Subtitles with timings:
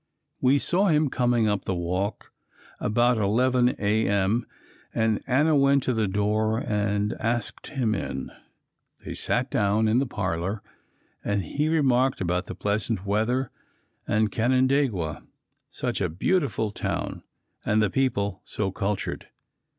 [0.39, 2.31] We saw him coming up the walk
[2.79, 4.47] about 11 a.m.
[4.95, 8.31] and Anna went to the door and asked him in.
[9.05, 10.63] They sat down in the parlor
[11.23, 13.51] and he remarked about the pleasant weather
[14.07, 15.21] and Canandaigua
[15.69, 17.21] such a beautiful town
[17.63, 19.27] and the people so cultured.